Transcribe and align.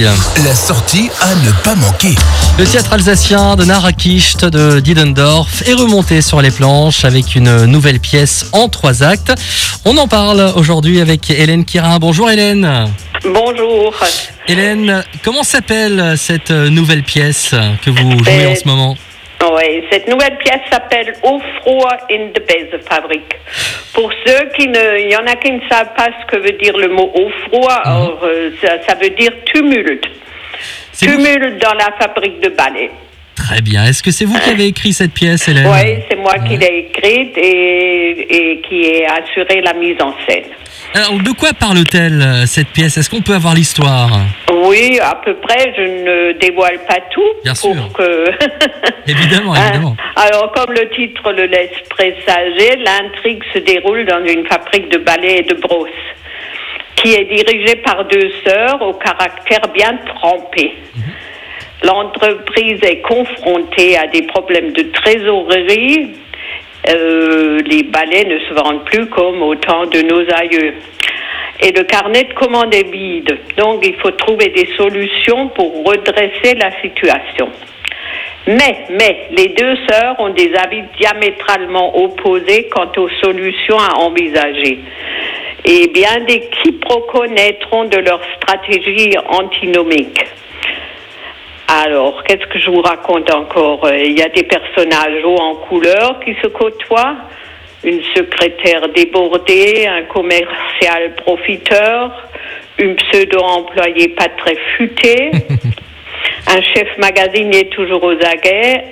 La 0.00 0.54
sortie 0.54 1.10
à 1.20 1.34
ne 1.34 1.50
pas 1.64 1.74
manquer. 1.74 2.14
Le 2.56 2.64
théâtre 2.64 2.92
alsacien 2.92 3.56
de 3.56 3.64
Narakicht 3.64 4.44
de 4.44 4.78
Didendorf 4.78 5.62
est 5.66 5.72
remonté 5.72 6.22
sur 6.22 6.40
les 6.40 6.52
planches 6.52 7.04
avec 7.04 7.34
une 7.34 7.64
nouvelle 7.64 7.98
pièce 7.98 8.46
en 8.52 8.68
trois 8.68 9.02
actes. 9.02 9.32
On 9.84 9.96
en 9.96 10.06
parle 10.06 10.52
aujourd'hui 10.54 11.00
avec 11.00 11.30
Hélène 11.30 11.64
Kirin. 11.64 11.98
Bonjour 11.98 12.30
Hélène. 12.30 12.88
Bonjour. 13.24 13.92
Hélène, 14.46 15.02
comment 15.24 15.42
s'appelle 15.42 16.14
cette 16.16 16.52
nouvelle 16.52 17.02
pièce 17.02 17.50
que 17.84 17.90
vous 17.90 18.22
jouez 18.24 18.46
en 18.46 18.54
ce 18.54 18.68
moment? 18.68 18.96
Oui, 19.58 19.84
cette 19.90 20.06
nouvelle 20.08 20.36
pièce 20.38 20.60
s'appelle 20.70 21.14
Au 21.22 21.40
froid 21.60 21.96
in 22.10 22.28
the 22.34 22.40
Fabrik. 22.88 23.34
Pour 23.92 24.12
ceux 24.24 24.48
qui 24.56 24.68
ne, 24.68 24.98
il 25.00 25.10
y 25.10 25.16
en 25.16 25.26
a 25.26 25.34
qui 25.36 25.50
ne 25.50 25.60
savent 25.68 25.94
pas 25.96 26.06
ce 26.20 26.26
que 26.26 26.40
veut 26.40 26.56
dire 26.58 26.76
le 26.76 26.88
mot 26.88 27.10
au 27.14 27.28
froid, 27.48 27.82
Mhm. 27.84 27.92
or, 28.02 28.20
euh, 28.22 28.50
ça, 28.60 28.80
ça 28.86 28.94
veut 28.94 29.10
dire 29.10 29.32
tumulte. 29.46 30.06
Vous- 31.00 31.06
Tumulte 31.06 31.58
dans 31.62 31.74
la 31.74 31.90
fabrique 32.00 32.40
de 32.40 32.50
balais. 32.50 32.90
Très 33.48 33.62
bien. 33.62 33.84
Est-ce 33.86 34.02
que 34.02 34.10
c'est 34.10 34.26
vous 34.26 34.38
qui 34.38 34.50
avez 34.50 34.66
écrit 34.66 34.92
cette 34.92 35.12
pièce, 35.14 35.48
Hélène 35.48 35.66
Oui, 35.72 36.02
c'est 36.10 36.16
moi 36.16 36.34
qui 36.46 36.58
l'ai 36.58 36.90
écrite 36.90 37.32
et, 37.38 38.52
et 38.52 38.60
qui 38.60 38.82
ai 38.82 39.06
assuré 39.06 39.62
la 39.62 39.72
mise 39.72 39.96
en 40.02 40.12
scène. 40.28 40.44
Alors, 40.92 41.14
de 41.14 41.30
quoi 41.32 41.54
parle-t-elle 41.58 42.20
euh, 42.20 42.44
cette 42.46 42.68
pièce? 42.68 42.98
Est-ce 42.98 43.08
qu'on 43.08 43.22
peut 43.22 43.34
avoir 43.34 43.54
l'histoire? 43.54 44.10
Oui, 44.52 44.98
à 45.00 45.14
peu 45.24 45.34
près, 45.36 45.72
je 45.76 45.82
ne 45.82 46.32
dévoile 46.38 46.78
pas 46.86 46.98
tout 47.10 47.22
Bien 47.42 47.54
pour 47.54 47.72
sûr. 47.72 47.92
que... 47.94 48.30
Évidemment, 49.10 49.54
Hein, 49.54 49.62
évidemment. 49.70 49.96
Alors, 50.16 50.52
comme 50.52 50.72
le 50.74 50.86
titre 50.90 51.32
le 51.32 51.46
laisse 51.46 51.70
présager, 51.88 52.76
l'intrigue 52.84 53.42
se 53.54 53.60
déroule 53.60 54.04
dans 54.04 54.22
une 54.26 54.46
fabrique 54.46 54.90
de 54.90 54.98
balais 54.98 55.38
et 55.38 55.42
de 55.42 55.54
brosses, 55.54 55.88
qui 56.96 57.14
est 57.14 57.24
dirigée 57.24 57.76
par 57.76 58.04
deux 58.04 58.30
sœurs 58.46 58.82
au 58.82 58.92
caractère 58.92 59.60
bien 59.72 59.98
trempé. 60.06 60.74
L'entreprise 61.84 62.80
est 62.82 63.00
confrontée 63.02 63.96
à 63.96 64.08
des 64.08 64.22
problèmes 64.22 64.72
de 64.72 64.82
trésorerie. 64.82 66.10
Euh, 66.88 67.60
les 67.66 67.84
balais 67.84 68.24
ne 68.24 68.38
se 68.40 68.54
vendent 68.54 68.84
plus 68.84 69.06
comme 69.06 69.42
au 69.42 69.54
temps 69.54 69.86
de 69.86 70.02
nos 70.02 70.22
aïeux. 70.34 70.74
Et 71.60 71.72
le 71.72 71.82
carnet 71.84 72.24
de 72.24 72.34
commandes 72.34 72.74
est 72.74 72.90
vide. 72.90 73.36
Donc, 73.56 73.84
il 73.84 73.94
faut 73.96 74.12
trouver 74.12 74.48
des 74.48 74.68
solutions 74.76 75.48
pour 75.48 75.84
redresser 75.84 76.54
la 76.54 76.70
situation. 76.80 77.48
Mais, 78.46 78.86
mais, 78.90 79.28
les 79.32 79.48
deux 79.48 79.76
sœurs 79.88 80.18
ont 80.20 80.30
des 80.30 80.54
avis 80.54 80.82
diamétralement 80.98 82.02
opposés 82.02 82.68
quant 82.70 82.90
aux 82.96 83.08
solutions 83.20 83.78
à 83.78 83.98
envisager. 83.98 84.78
Et 85.64 85.88
bien 85.88 86.20
des 86.26 86.48
quiproquos 86.62 87.26
naîtront 87.26 87.84
de 87.84 87.98
leur 87.98 88.20
stratégie 88.36 89.14
antinomique. 89.28 90.24
Alors, 91.70 92.24
qu'est-ce 92.24 92.46
que 92.46 92.58
je 92.58 92.70
vous 92.70 92.80
raconte 92.80 93.30
encore 93.30 93.84
Euh, 93.84 93.98
Il 93.98 94.18
y 94.18 94.22
a 94.22 94.28
des 94.30 94.44
personnages 94.44 95.22
hauts 95.22 95.36
en 95.36 95.56
couleur 95.56 96.18
qui 96.24 96.34
se 96.42 96.48
côtoient, 96.48 97.16
une 97.84 98.02
secrétaire 98.16 98.88
débordée, 98.88 99.86
un 99.86 100.04
commercial 100.04 101.14
profiteur, 101.16 102.26
une 102.78 102.96
pseudo-employée 102.96 104.08
pas 104.08 104.28
très 104.38 104.56
futée, 104.78 105.30
un 106.48 106.62
chef 106.62 106.88
magasinier 106.96 107.68
toujours 107.68 108.02
aux 108.02 108.16
aguets, 108.24 108.84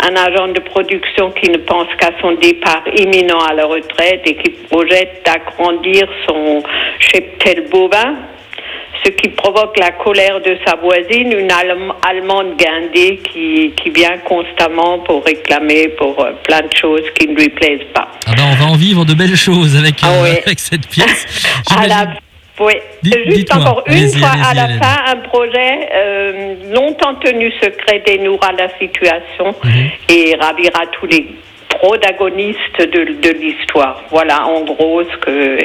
un 0.00 0.14
agent 0.14 0.48
de 0.48 0.60
production 0.60 1.32
qui 1.32 1.50
ne 1.50 1.58
pense 1.58 1.88
qu'à 1.98 2.10
son 2.20 2.32
départ 2.34 2.84
imminent 2.96 3.40
à 3.40 3.52
la 3.54 3.66
retraite 3.66 4.22
et 4.26 4.36
qui 4.36 4.50
projette 4.70 5.22
d'agrandir 5.24 6.08
son 6.28 6.62
cheptel 7.00 7.68
bovin, 7.68 8.14
ce 9.04 9.10
qui 9.10 9.28
provoque 9.30 9.76
la 9.78 9.90
colère 9.92 10.40
de 10.40 10.56
sa 10.66 10.76
voisine, 10.76 11.32
une 11.32 11.50
Allem- 11.50 11.92
Allemande 12.08 12.56
guindée 12.56 13.18
qui, 13.32 13.72
qui 13.82 13.90
vient 13.90 14.18
constamment 14.18 15.00
pour 15.00 15.24
réclamer 15.24 15.88
pour 15.88 16.18
euh, 16.24 16.32
plein 16.44 16.60
de 16.62 16.70
choses 16.76 17.02
qui 17.18 17.28
ne 17.28 17.34
lui 17.34 17.48
plaisent 17.48 17.88
pas. 17.94 18.08
Ah 18.26 18.32
ben, 18.36 18.44
on 18.52 18.54
va 18.54 18.70
en 18.72 18.76
vivre 18.76 19.04
de 19.04 19.14
belles 19.14 19.36
choses 19.36 19.76
avec, 19.76 19.96
Ah 20.02 20.12
euh, 20.12 20.22
oui. 20.24 20.38
avec 20.46 20.60
cette 20.60 20.86
pièce. 20.88 21.26
À 21.70 21.86
la, 21.86 21.94
J'imagine- 21.94 22.18
oui, 22.60 22.74
Dites- 23.02 23.14
c'est 23.26 23.30
juste 23.34 23.54
encore 23.54 23.82
une 23.86 24.08
fois 24.10 24.28
à 24.50 24.54
la 24.54 24.68
fin 24.78 25.04
un 25.08 25.16
projet 25.16 25.88
euh, 25.94 26.54
longtemps 26.72 27.14
tenu 27.16 27.50
secret 27.60 28.02
dénouera 28.06 28.52
la 28.52 28.68
situation 28.78 29.54
Mhm. 29.64 29.90
et 30.10 30.36
ravira 30.38 30.82
tous 30.92 31.06
les 31.06 31.26
protagonistes 31.82 32.78
de, 32.78 33.04
de 33.20 33.30
l'histoire. 33.40 34.02
Voilà 34.10 34.46
en 34.46 34.60
gros 34.62 35.02
ce 35.02 35.16
que. 35.18 35.58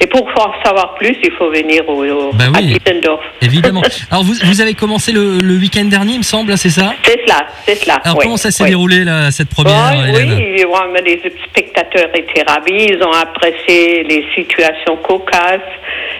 Et 0.00 0.06
pour 0.06 0.26
en 0.36 0.52
savoir 0.64 0.94
plus, 0.94 1.16
il 1.22 1.30
faut 1.38 1.50
venir 1.50 1.88
au, 1.88 2.04
au- 2.04 2.32
Bah 2.32 2.44
à 2.52 2.58
oui. 2.58 2.66
Dittendorf. 2.74 3.22
Évidemment. 3.40 3.82
Alors, 4.10 4.24
vous, 4.24 4.34
vous 4.44 4.60
avez 4.60 4.74
commencé 4.74 5.12
le, 5.12 5.38
le 5.38 5.54
week-end 5.54 5.84
dernier, 5.84 6.14
il 6.14 6.18
me 6.18 6.22
semble, 6.24 6.56
c'est 6.58 6.70
ça? 6.70 6.94
C'est 7.04 7.20
cela, 7.24 7.46
c'est 7.64 7.76
cela. 7.76 7.94
Alors, 8.04 8.18
oui, 8.18 8.24
comment 8.24 8.36
ça 8.36 8.50
s'est 8.50 8.64
oui. 8.64 8.70
déroulé, 8.70 9.04
là, 9.04 9.30
cette 9.30 9.48
première, 9.50 9.92
Hélène? 10.08 10.32
oui, 10.36 10.64
les 11.04 11.20
spectateurs 11.48 12.08
étaient 12.14 12.44
ravis, 12.46 12.86
ils 12.90 13.02
ont 13.02 13.12
apprécié 13.12 14.04
les 14.04 14.24
situations 14.34 14.96
cocasses, 14.96 15.60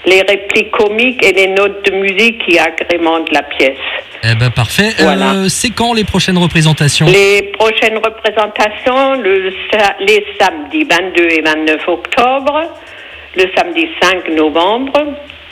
les 0.06 0.22
répliques 0.22 0.70
comiques 0.70 1.24
et 1.24 1.32
les 1.32 1.48
notes 1.48 1.84
de 1.90 1.96
musique 1.96 2.44
qui 2.44 2.58
agrémentent 2.58 3.30
la 3.32 3.42
pièce. 3.42 3.76
Eh 4.24 4.34
ben, 4.36 4.50
parfait. 4.50 4.90
Voilà. 4.98 5.32
Euh, 5.34 5.48
c'est 5.48 5.70
quand 5.70 5.94
les 5.94 6.04
prochaines 6.04 6.38
représentations? 6.38 7.06
Les 7.06 7.50
prochaines 7.58 7.98
représentations, 7.98 9.14
le, 9.20 9.31
les 10.00 10.24
samedis 10.40 10.84
22 10.84 11.28
et 11.28 11.40
29 11.42 11.88
octobre, 11.88 12.62
le 13.36 13.44
samedi 13.56 13.88
5 14.00 14.28
novembre, 14.30 15.00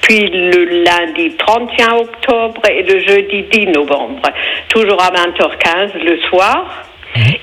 puis 0.03 0.29
le 0.29 0.85
lundi 0.85 1.37
31 1.37 1.95
octobre 1.97 2.63
et 2.69 2.83
le 2.83 3.01
jeudi 3.01 3.45
10 3.51 3.67
novembre, 3.69 4.23
toujours 4.69 5.01
à 5.03 5.11
20h15 5.11 6.03
le 6.03 6.19
soir, 6.29 6.85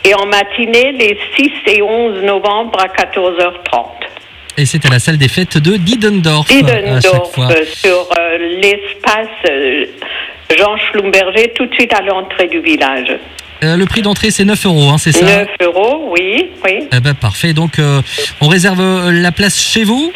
et 0.04 0.14
en 0.16 0.26
matinée 0.26 0.92
les 0.94 1.18
6 1.36 1.52
et 1.68 1.82
11 1.82 2.24
novembre 2.24 2.80
à 2.80 2.88
14h30. 2.88 4.08
Et 4.60 4.66
c'est 4.66 4.84
à 4.86 4.90
la 4.90 5.00
salle 5.00 5.18
des 5.18 5.28
fêtes 5.28 5.58
de 5.58 5.78
Didendorf, 5.78 6.50
à 6.50 6.56
euh, 6.56 7.66
sur 7.66 8.10
euh, 8.18 8.38
l'espace 8.60 9.28
euh, 9.50 9.86
Jean 10.58 10.78
Schlumberger, 10.78 11.54
tout 11.56 11.68
de 11.68 11.74
suite 11.76 11.94
à 11.94 12.02
l'entrée 12.02 12.48
du 12.48 12.60
village. 12.60 13.18
Euh, 13.64 13.76
le 13.76 13.86
prix 13.86 14.02
d'entrée, 14.02 14.32
c'est 14.32 14.46
9 14.46 14.66
euros, 14.66 14.90
hein, 14.90 14.98
c'est 14.98 15.12
ça 15.12 15.26
9 15.26 15.48
euros, 15.62 16.10
oui, 16.12 16.52
oui. 16.64 16.88
Eh 16.96 17.00
ben, 17.00 17.14
parfait. 17.14 17.54
Donc, 17.54 17.80
euh, 17.80 18.02
on 18.42 18.48
réserve 18.48 18.80
euh, 18.82 19.12
la 19.12 19.32
place 19.32 19.60
chez 19.60 19.84
vous 19.84 20.12